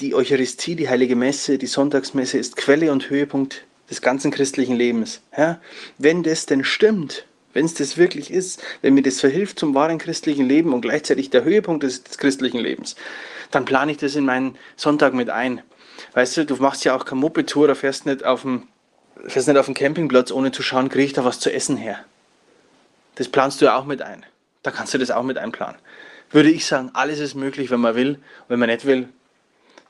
die 0.00 0.14
Eucharistie, 0.14 0.76
die 0.76 0.88
heilige 0.88 1.16
Messe, 1.16 1.58
die 1.58 1.66
Sonntagsmesse 1.66 2.38
ist 2.38 2.56
Quelle 2.56 2.90
und 2.92 3.10
Höhepunkt 3.10 3.64
des 3.90 4.00
ganzen 4.00 4.30
christlichen 4.30 4.76
Lebens. 4.76 5.20
Ja? 5.36 5.60
Wenn 5.98 6.22
das 6.22 6.46
denn 6.46 6.64
stimmt, 6.64 7.26
wenn 7.52 7.66
es 7.66 7.74
das 7.74 7.96
wirklich 7.96 8.30
ist, 8.30 8.62
wenn 8.82 8.94
mir 8.94 9.02
das 9.02 9.20
verhilft 9.20 9.58
zum 9.58 9.74
wahren 9.74 9.98
christlichen 9.98 10.46
Leben 10.46 10.72
und 10.72 10.80
gleichzeitig 10.80 11.30
der 11.30 11.44
Höhepunkt 11.44 11.82
des, 11.82 12.02
des 12.04 12.18
christlichen 12.18 12.58
Lebens, 12.58 12.94
dann 13.50 13.64
plane 13.64 13.92
ich 13.92 13.98
das 13.98 14.14
in 14.14 14.24
meinen 14.24 14.56
Sonntag 14.76 15.12
mit 15.14 15.30
ein. 15.30 15.60
Weißt 16.12 16.36
du, 16.36 16.46
du 16.46 16.56
machst 16.56 16.84
ja 16.84 16.96
auch 16.96 17.04
keine 17.04 17.20
Moped-Tour, 17.20 17.68
da 17.68 17.74
fährst 17.74 18.06
nicht 18.06 18.24
auf 18.24 18.42
dem, 18.42 18.68
fährst 19.26 19.48
nicht 19.48 19.58
auf 19.58 19.66
dem 19.66 19.74
Campingplatz, 19.74 20.30
ohne 20.30 20.52
zu 20.52 20.62
schauen, 20.62 20.88
kriege 20.88 21.06
ich 21.06 21.12
da 21.12 21.24
was 21.24 21.40
zu 21.40 21.52
essen 21.52 21.76
her. 21.76 22.04
Das 23.16 23.28
planst 23.28 23.60
du 23.60 23.66
ja 23.66 23.76
auch 23.76 23.84
mit 23.84 24.02
ein. 24.02 24.24
Da 24.62 24.70
kannst 24.70 24.94
du 24.94 24.98
das 24.98 25.10
auch 25.10 25.22
mit 25.22 25.38
einplanen. 25.38 25.76
Würde 26.30 26.50
ich 26.50 26.66
sagen, 26.66 26.90
alles 26.94 27.20
ist 27.20 27.34
möglich, 27.34 27.70
wenn 27.70 27.80
man 27.80 27.94
will. 27.94 28.14
Und 28.14 28.20
wenn 28.48 28.58
man 28.58 28.68
nicht 28.68 28.84
will, 28.84 29.08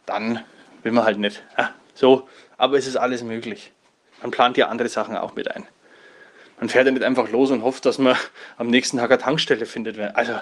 dann 0.06 0.44
will 0.82 0.92
man 0.92 1.04
halt 1.04 1.18
nicht. 1.18 1.42
Ja, 1.56 1.72
so, 1.94 2.28
aber 2.58 2.76
es 2.76 2.86
ist 2.86 2.96
alles 2.96 3.22
möglich. 3.22 3.72
Man 4.20 4.30
plant 4.30 4.56
ja 4.56 4.68
andere 4.68 4.88
Sachen 4.88 5.16
auch 5.16 5.34
mit 5.34 5.50
ein. 5.50 5.66
Man 6.58 6.68
fährt 6.68 6.86
ja 6.86 6.92
nicht 6.92 7.04
einfach 7.04 7.30
los 7.30 7.50
und 7.50 7.62
hofft, 7.62 7.84
dass 7.84 7.98
man 7.98 8.16
am 8.56 8.68
nächsten 8.68 8.98
Tag 8.98 9.10
eine 9.10 9.20
Tankstelle 9.20 9.66
findet. 9.66 9.98
Also, 10.16 10.34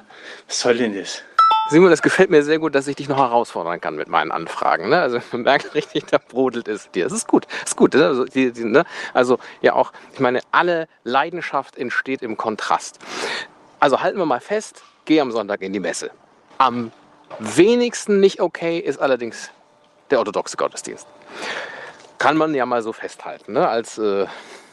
was 0.47 0.61
soll 0.61 0.77
denn 0.77 0.95
das? 0.95 1.23
Simon, 1.69 1.91
das 1.91 2.03
gefällt 2.03 2.29
mir 2.29 2.43
sehr 2.43 2.59
gut, 2.59 2.75
dass 2.75 2.89
ich 2.89 2.97
dich 2.97 3.09
noch 3.09 3.19
herausfordern 3.19 3.81
kann 3.81 3.95
mit 3.95 4.09
meinen 4.09 4.33
Anfragen. 4.33 4.89
Ne? 4.89 5.01
Also 5.01 5.21
man 5.33 5.43
merkt 5.43 5.75
richtig, 5.75 6.05
da 6.07 6.19
brodelt 6.19 6.69
es 6.69 6.91
dir. 6.91 7.05
Das 7.05 7.13
ist 7.13 7.29
gut, 7.29 7.47
das 7.61 7.71
ist 7.71 7.77
gut. 7.77 7.95
Ne? 7.95 8.07
Also, 8.07 8.25
die, 8.25 8.53
die, 8.53 8.65
ne? 8.65 8.85
also 9.15 9.39
ja 9.61 9.75
auch, 9.75 9.93
ich 10.13 10.21
meine, 10.21 10.41
alle 10.51 10.89
Leidenschaft 11.05 11.79
entsteht 11.79 12.23
im 12.23 12.37
Kontrast. 12.37 12.99
Also 13.81 14.01
halten 14.01 14.19
wir 14.19 14.27
mal 14.27 14.41
fest, 14.41 14.83
geh 15.05 15.21
am 15.21 15.31
Sonntag 15.31 15.63
in 15.63 15.73
die 15.73 15.81
Messe. 15.81 16.11
Am 16.59 16.93
wenigsten 17.39 18.21
nicht 18.21 18.41
okay 18.41 18.79
ist 18.79 19.01
allerdings 19.01 19.51
der 20.11 20.19
orthodoxe 20.19 20.57
Gottesdienst. 20.57 21.07
Kann 22.19 22.37
man 22.37 22.55
ja 22.55 22.67
mal 22.67 22.83
so 22.83 22.93
festhalten, 22.93 23.55
ne? 23.55 23.69
als 23.69 23.99
äh, 23.99 24.27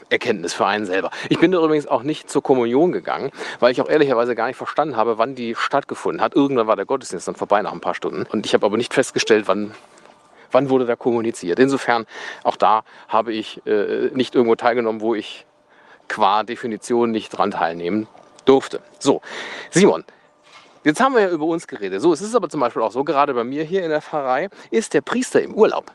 Erkenntnis 0.09 0.53
für 0.53 0.65
einen 0.65 0.85
selber. 0.85 1.11
Ich 1.29 1.39
bin 1.39 1.51
da 1.51 1.63
übrigens 1.63 1.87
auch 1.87 2.03
nicht 2.03 2.29
zur 2.29 2.43
Kommunion 2.43 2.91
gegangen, 2.91 3.31
weil 3.59 3.71
ich 3.71 3.81
auch 3.81 3.89
ehrlicherweise 3.89 4.35
gar 4.35 4.47
nicht 4.47 4.57
verstanden 4.57 4.95
habe, 4.95 5.17
wann 5.17 5.35
die 5.35 5.55
stattgefunden 5.55 6.21
hat. 6.21 6.35
Irgendwann 6.35 6.67
war 6.67 6.75
der 6.75 6.85
Gottesdienst 6.85 7.27
dann 7.27 7.35
vorbei 7.35 7.61
nach 7.61 7.71
ein 7.71 7.81
paar 7.81 7.95
Stunden. 7.95 8.25
Und 8.31 8.45
ich 8.45 8.53
habe 8.53 8.65
aber 8.65 8.77
nicht 8.77 8.93
festgestellt, 8.93 9.47
wann 9.47 9.73
wann 10.51 10.69
wurde 10.69 10.85
da 10.85 10.95
kommuniziert. 10.95 11.59
Insofern, 11.59 12.05
auch 12.43 12.55
da 12.55 12.83
habe 13.07 13.33
ich 13.33 13.65
äh, 13.67 14.09
nicht 14.13 14.35
irgendwo 14.35 14.55
teilgenommen, 14.55 15.01
wo 15.01 15.15
ich 15.15 15.45
qua 16.07 16.43
Definition 16.43 17.11
nicht 17.11 17.29
dran 17.29 17.51
teilnehmen 17.51 18.07
durfte. 18.45 18.81
So, 18.97 19.21
Simon, 19.69 20.03
jetzt 20.83 20.99
haben 20.99 21.13
wir 21.13 21.21
ja 21.21 21.29
über 21.29 21.45
uns 21.45 21.67
geredet. 21.67 22.01
So, 22.01 22.11
es 22.11 22.21
ist 22.21 22.35
aber 22.35 22.49
zum 22.49 22.59
Beispiel 22.59 22.81
auch 22.81 22.91
so, 22.91 23.03
gerade 23.03 23.33
bei 23.33 23.43
mir 23.43 23.63
hier 23.63 23.83
in 23.83 23.89
der 23.89 24.01
Pfarrei 24.01 24.49
ist 24.71 24.93
der 24.93 25.01
Priester 25.01 25.41
im 25.41 25.53
Urlaub. 25.53 25.91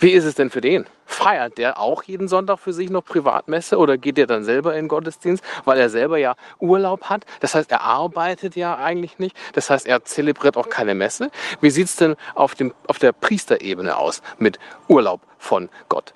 Wie 0.00 0.10
ist 0.10 0.24
es 0.24 0.34
denn 0.34 0.50
für 0.50 0.60
den? 0.60 0.86
Feiert 1.06 1.58
der 1.58 1.78
auch 1.78 2.02
jeden 2.02 2.28
Sonntag 2.28 2.58
für 2.58 2.72
sich 2.72 2.90
noch 2.90 3.04
Privatmesse 3.04 3.78
oder 3.78 3.98
geht 3.98 4.16
der 4.16 4.26
dann 4.26 4.44
selber 4.44 4.74
in 4.74 4.84
den 4.84 4.88
Gottesdienst, 4.88 5.42
weil 5.64 5.78
er 5.78 5.90
selber 5.90 6.18
ja 6.18 6.36
Urlaub 6.60 7.04
hat? 7.04 7.24
Das 7.40 7.54
heißt, 7.54 7.70
er 7.72 7.82
arbeitet 7.82 8.56
ja 8.56 8.76
eigentlich 8.76 9.18
nicht. 9.18 9.36
Das 9.54 9.70
heißt, 9.70 9.86
er 9.86 10.04
zelebriert 10.04 10.56
auch 10.56 10.68
keine 10.68 10.94
Messe. 10.94 11.30
Wie 11.60 11.70
sieht 11.70 11.86
es 11.86 11.96
denn 11.96 12.16
auf, 12.34 12.54
dem, 12.54 12.74
auf 12.86 12.98
der 12.98 13.12
Priesterebene 13.12 13.96
aus 13.96 14.22
mit 14.38 14.58
Urlaub 14.88 15.20
von 15.38 15.68
Gott? 15.88 16.14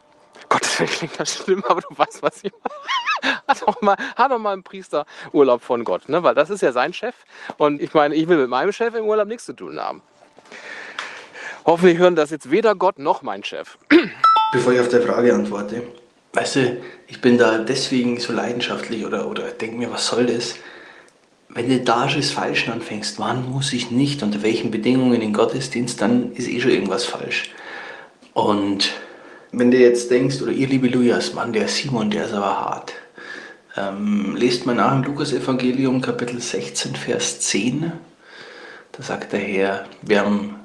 Gott, 0.49 0.62
das 0.78 0.90
klingt 0.90 1.18
das 1.18 1.35
schlimm, 1.35 1.64
aber 1.66 1.80
du 1.80 1.88
weißt, 1.97 2.23
was 2.23 2.44
ich 2.44 2.52
meine. 2.52 3.42
Hat 3.49 3.62
doch 3.62 3.80
mal, 3.80 3.97
hat 4.16 4.38
mal 4.38 4.52
ein 4.52 4.62
Priester 4.62 5.06
Urlaub 5.32 5.62
von 5.62 5.85
Gott, 5.85 6.09
ne? 6.09 6.23
weil 6.23 6.35
das 6.35 6.50
ist 6.50 6.61
ja 6.61 6.73
sein 6.73 6.92
Chef. 6.92 7.14
Und 7.56 7.80
ich 7.80 7.94
meine, 7.94 8.14
ich 8.14 8.28
will 8.28 8.37
mit 8.37 8.50
meinem 8.50 8.73
Chef 8.73 8.94
im 8.94 9.06
Urlaub 9.06 9.28
nichts 9.28 9.47
zu 9.47 9.52
tun 9.52 9.80
haben. 9.80 10.02
Hoffentlich 11.64 11.99
hören 11.99 12.16
das 12.16 12.31
jetzt 12.31 12.50
weder 12.50 12.75
Gott 12.75 12.99
noch 12.99 13.23
mein 13.23 13.45
Chef. 13.45 13.78
Bevor 14.52 14.73
ich 14.73 14.81
auf 14.81 14.88
der 14.88 15.02
Frage 15.02 15.33
antworte, 15.33 15.83
weißt 16.33 16.57
du, 16.57 16.83
ich 17.07 17.21
bin 17.21 17.38
da 17.38 17.59
deswegen 17.59 18.19
so 18.19 18.33
leidenschaftlich 18.33 19.07
oder, 19.07 19.28
oder 19.28 19.45
denke 19.50 19.76
mir, 19.76 19.90
was 19.90 20.09
soll 20.09 20.26
das? 20.26 20.57
Wenn 21.49 21.69
du 21.69 21.81
da 21.81 22.09
schon 22.09 22.21
das 22.21 22.31
Falschen 22.31 22.73
anfängst, 22.73 23.19
wann 23.19 23.49
muss 23.50 23.73
ich 23.73 23.90
nicht, 23.90 24.23
unter 24.23 24.42
welchen 24.42 24.71
Bedingungen 24.71 25.23
in 25.23 25.33
Gottesdienst, 25.33 26.00
dann 26.00 26.33
ist 26.33 26.49
eh 26.49 26.61
schon 26.61 26.71
irgendwas 26.71 27.04
falsch. 27.04 27.50
Und 28.33 28.92
wenn 29.52 29.71
du 29.71 29.76
jetzt 29.76 30.11
denkst, 30.11 30.40
oder 30.42 30.50
ihr 30.50 30.66
liebe 30.66 30.88
Lujas, 30.88 31.35
Mann, 31.35 31.52
der 31.52 31.69
Simon, 31.69 32.11
der 32.11 32.25
ist 32.25 32.33
aber 32.33 32.59
hart. 32.59 32.92
Ähm, 33.76 34.35
lest 34.37 34.66
mal 34.66 34.75
nach 34.75 34.95
im 34.95 35.02
Lukas-Evangelium, 35.04 36.00
Kapitel 36.00 36.40
16, 36.40 36.97
Vers 36.97 37.40
10. 37.40 37.92
Da 38.92 39.02
sagt 39.02 39.33
der 39.33 39.40
Herr, 39.40 39.85
wer 40.02 40.25
am 40.26 40.62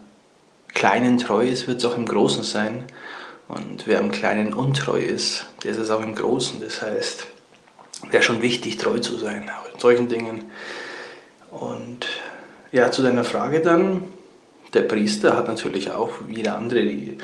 Kleinen 0.77 1.17
treu 1.17 1.43
ist, 1.43 1.67
wird 1.67 1.79
es 1.79 1.85
auch 1.85 1.97
im 1.97 2.05
Großen 2.05 2.43
sein. 2.43 2.83
Und 3.47 3.87
wer 3.87 3.97
am 3.97 4.11
Kleinen 4.11 4.53
untreu 4.53 4.99
ist, 4.99 5.47
der 5.63 5.71
ist 5.71 5.79
es 5.79 5.89
auch 5.89 6.03
im 6.03 6.13
Großen. 6.13 6.61
Das 6.61 6.83
heißt, 6.83 7.25
wäre 8.11 8.21
schon 8.21 8.43
wichtig, 8.43 8.77
treu 8.77 8.99
zu 8.99 9.17
sein, 9.17 9.49
auch 9.49 9.73
in 9.73 9.79
solchen 9.79 10.07
Dingen. 10.07 10.51
Und 11.49 12.05
ja, 12.71 12.91
zu 12.91 13.01
deiner 13.01 13.23
Frage 13.23 13.61
dann, 13.61 14.03
der 14.75 14.81
Priester 14.81 15.35
hat 15.35 15.47
natürlich 15.47 15.89
auch 15.89 16.11
wie 16.27 16.35
jeder 16.35 16.55
andere 16.55 16.83
die, 16.83 17.17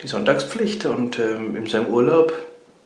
die 0.00 0.06
Sonntagspflicht 0.06 0.86
und 0.86 1.18
ähm, 1.18 1.56
in 1.56 1.66
seinem 1.66 1.88
Urlaub, 1.88 2.32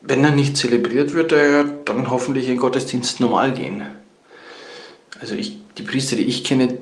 wenn 0.01 0.25
er 0.25 0.31
nicht 0.31 0.57
zelebriert, 0.57 1.13
wird 1.13 1.33
er 1.33 1.65
dann 1.65 2.09
hoffentlich 2.09 2.49
in 2.49 2.57
Gottesdienst 2.57 3.21
normal 3.21 3.53
gehen. 3.53 3.85
Also 5.21 5.35
ich, 5.35 5.59
die 5.77 5.83
Priester, 5.83 6.17
die 6.17 6.25
ich 6.25 6.43
kenne, 6.43 6.79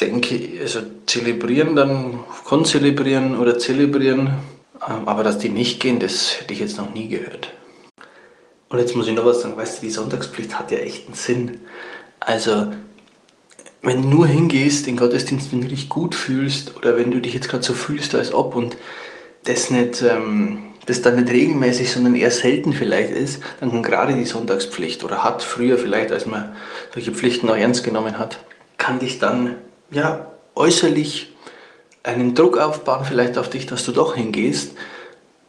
denke, 0.00 0.60
also 0.60 0.80
zelebrieren 1.06 1.76
dann, 1.76 2.20
konzelebrieren 2.44 3.38
oder 3.38 3.58
zelebrieren, 3.58 4.34
ähm, 4.86 5.08
aber 5.08 5.22
dass 5.22 5.38
die 5.38 5.48
nicht 5.48 5.80
gehen, 5.80 5.98
das 5.98 6.40
hätte 6.40 6.52
ich 6.52 6.60
jetzt 6.60 6.78
noch 6.78 6.92
nie 6.92 7.08
gehört. 7.08 7.52
Und 8.68 8.78
jetzt 8.78 8.96
muss 8.96 9.06
ich 9.06 9.14
noch 9.14 9.24
was 9.24 9.42
sagen, 9.42 9.56
weißt 9.56 9.78
du, 9.78 9.86
die 9.86 9.92
Sonntagspflicht 9.92 10.58
hat 10.58 10.70
ja 10.70 10.78
echt 10.78 11.06
einen 11.06 11.14
Sinn. 11.14 11.60
Also, 12.20 12.72
wenn 13.82 14.02
du 14.02 14.08
nur 14.08 14.26
hingehst, 14.26 14.86
den 14.86 14.96
Gottesdienst, 14.96 15.52
wenn 15.52 15.60
du 15.60 15.68
dich 15.68 15.88
gut 15.88 16.14
fühlst 16.14 16.76
oder 16.76 16.96
wenn 16.96 17.12
du 17.12 17.20
dich 17.20 17.34
jetzt 17.34 17.48
gerade 17.48 17.62
so 17.62 17.72
fühlst, 17.72 18.14
als 18.14 18.34
ob 18.34 18.56
und 18.56 18.76
das 19.44 19.70
nicht, 19.70 20.02
ähm, 20.02 20.58
das 20.86 21.02
dann 21.02 21.16
nicht 21.16 21.30
regelmäßig, 21.30 21.90
sondern 21.92 22.16
eher 22.16 22.30
selten 22.32 22.72
vielleicht 22.72 23.12
ist, 23.12 23.42
dann 23.60 23.70
kann 23.70 23.82
gerade 23.82 24.14
die 24.14 24.24
Sonntagspflicht 24.24 25.04
oder 25.04 25.22
hat 25.22 25.42
früher 25.42 25.78
vielleicht, 25.78 26.10
als 26.10 26.26
man 26.26 26.56
solche 26.92 27.12
Pflichten 27.12 27.48
auch 27.48 27.56
ernst 27.56 27.84
genommen 27.84 28.18
hat, 28.18 28.40
kann 28.76 28.98
dich 28.98 29.20
dann 29.20 29.56
ja, 29.90 30.32
äußerlich 30.54 31.32
einen 32.02 32.34
Druck 32.34 32.58
aufbauen, 32.58 33.04
vielleicht 33.04 33.36
auf 33.38 33.50
dich, 33.50 33.66
dass 33.66 33.84
du 33.84 33.92
doch 33.92 34.14
hingehst. 34.14 34.76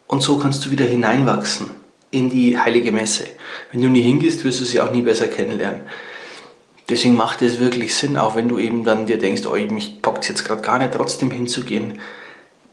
Und 0.07 0.21
so 0.21 0.37
kannst 0.37 0.65
du 0.65 0.71
wieder 0.71 0.85
hineinwachsen 0.85 1.69
in 2.11 2.29
die 2.29 2.57
heilige 2.57 2.91
Messe. 2.91 3.25
Wenn 3.71 3.81
du 3.81 3.89
nie 3.89 4.01
hingehst, 4.01 4.43
wirst 4.43 4.61
du 4.61 4.65
sie 4.65 4.81
auch 4.81 4.91
nie 4.91 5.01
besser 5.01 5.27
kennenlernen. 5.27 5.81
Deswegen 6.89 7.15
macht 7.15 7.41
es 7.41 7.59
wirklich 7.59 7.93
Sinn, 7.95 8.17
auch 8.17 8.35
wenn 8.35 8.47
du 8.47 8.57
eben 8.59 8.85
dann 8.85 9.05
dir 9.05 9.17
denkst, 9.17 9.45
oh, 9.45 9.55
mich 9.55 10.01
packt 10.01 10.29
jetzt 10.29 10.45
gerade 10.45 10.61
gar 10.61 10.79
nicht, 10.79 10.93
trotzdem 10.93 11.31
hinzugehen. 11.31 11.99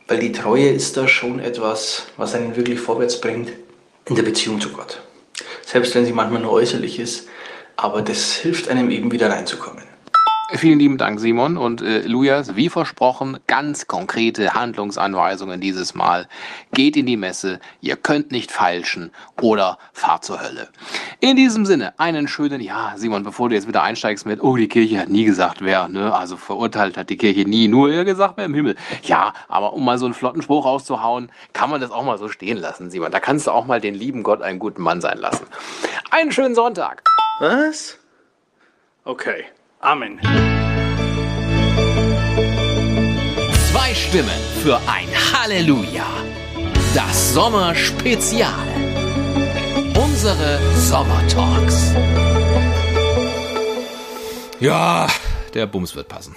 Weil 0.06 0.18
die 0.18 0.32
Treue 0.32 0.68
ist 0.68 0.96
da 0.96 1.08
schon 1.08 1.40
etwas, 1.40 2.06
was 2.16 2.34
einen 2.34 2.56
wirklich 2.56 2.78
vorwärts 2.78 3.20
bringt 3.20 3.52
in 4.06 4.14
der 4.14 4.22
Beziehung 4.22 4.60
zu 4.60 4.70
Gott. 4.70 5.02
Selbst 5.66 5.94
wenn 5.94 6.04
sie 6.04 6.12
manchmal 6.12 6.42
nur 6.42 6.52
äußerlich 6.52 7.00
ist, 7.00 7.28
aber 7.76 8.02
das 8.02 8.34
hilft 8.34 8.68
einem 8.68 8.90
eben 8.90 9.10
wieder 9.10 9.30
reinzukommen. 9.30 9.82
Vielen 10.52 10.78
lieben 10.78 10.98
Dank, 10.98 11.20
Simon. 11.20 11.56
Und 11.56 11.80
äh, 11.80 12.02
Lujas, 12.02 12.54
wie 12.54 12.68
versprochen, 12.68 13.38
ganz 13.46 13.86
konkrete 13.86 14.52
Handlungsanweisungen 14.52 15.60
dieses 15.60 15.94
Mal. 15.94 16.28
Geht 16.72 16.98
in 16.98 17.06
die 17.06 17.16
Messe, 17.16 17.60
ihr 17.80 17.96
könnt 17.96 18.30
nicht 18.30 18.52
feilschen 18.52 19.10
oder 19.40 19.78
fahrt 19.94 20.24
zur 20.24 20.42
Hölle. 20.42 20.68
In 21.20 21.36
diesem 21.36 21.64
Sinne, 21.64 21.98
einen 21.98 22.28
schönen, 22.28 22.60
ja, 22.60 22.92
Simon, 22.96 23.22
bevor 23.22 23.48
du 23.48 23.54
jetzt 23.54 23.66
wieder 23.66 23.82
einsteigst 23.82 24.26
mit, 24.26 24.42
oh, 24.42 24.56
die 24.56 24.68
Kirche 24.68 24.98
hat 24.98 25.08
nie 25.08 25.24
gesagt, 25.24 25.64
wer, 25.64 25.88
ne? 25.88 26.14
Also 26.14 26.36
verurteilt 26.36 26.98
hat 26.98 27.08
die 27.08 27.16
Kirche 27.16 27.48
nie, 27.48 27.66
nur 27.66 27.90
ihr 27.90 28.04
gesagt, 28.04 28.34
wer 28.36 28.44
im 28.44 28.54
Himmel. 28.54 28.76
Ja, 29.02 29.32
aber 29.48 29.72
um 29.72 29.84
mal 29.84 29.96
so 29.96 30.04
einen 30.04 30.14
flotten 30.14 30.42
Spruch 30.42 30.66
rauszuhauen, 30.66 31.32
kann 31.54 31.70
man 31.70 31.80
das 31.80 31.90
auch 31.90 32.04
mal 32.04 32.18
so 32.18 32.28
stehen 32.28 32.58
lassen, 32.58 32.90
Simon. 32.90 33.10
Da 33.10 33.18
kannst 33.18 33.46
du 33.46 33.50
auch 33.50 33.64
mal 33.64 33.80
den 33.80 33.94
lieben 33.94 34.22
Gott 34.22 34.42
einen 34.42 34.58
guten 34.58 34.82
Mann 34.82 35.00
sein 35.00 35.18
lassen. 35.18 35.46
Einen 36.10 36.32
schönen 36.32 36.54
Sonntag. 36.54 37.02
Was? 37.40 37.98
Okay. 39.04 39.46
Amen. 39.80 40.18
Zwei 43.70 43.94
Stimmen 43.94 44.40
für 44.62 44.76
ein 44.86 45.08
Halleluja. 45.32 46.06
Das 46.94 47.34
Sommerspezial. 47.34 48.54
Unsere 49.96 50.58
Sommertalks. 50.76 51.92
Ja, 54.60 55.06
der 55.52 55.66
Bums 55.66 55.94
wird 55.94 56.08
passen. 56.08 56.34